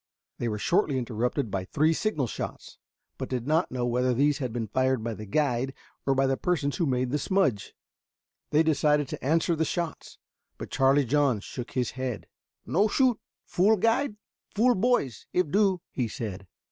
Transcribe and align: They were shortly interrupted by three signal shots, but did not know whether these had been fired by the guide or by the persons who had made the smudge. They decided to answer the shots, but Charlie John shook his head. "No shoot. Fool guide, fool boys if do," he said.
They 0.39 0.47
were 0.47 0.57
shortly 0.57 0.97
interrupted 0.97 1.51
by 1.51 1.63
three 1.65 1.93
signal 1.93 2.25
shots, 2.25 2.79
but 3.19 3.29
did 3.29 3.45
not 3.45 3.69
know 3.69 3.85
whether 3.85 4.15
these 4.15 4.39
had 4.39 4.51
been 4.51 4.65
fired 4.65 5.03
by 5.03 5.13
the 5.13 5.27
guide 5.27 5.75
or 6.07 6.15
by 6.15 6.25
the 6.25 6.35
persons 6.37 6.77
who 6.77 6.85
had 6.85 6.89
made 6.91 7.11
the 7.11 7.19
smudge. 7.19 7.75
They 8.49 8.63
decided 8.63 9.07
to 9.09 9.23
answer 9.23 9.55
the 9.55 9.63
shots, 9.63 10.17
but 10.57 10.71
Charlie 10.71 11.05
John 11.05 11.39
shook 11.39 11.73
his 11.73 11.91
head. 11.91 12.25
"No 12.65 12.87
shoot. 12.87 13.19
Fool 13.45 13.77
guide, 13.77 14.15
fool 14.55 14.73
boys 14.73 15.27
if 15.33 15.51
do," 15.51 15.81
he 15.91 16.07
said. 16.07 16.47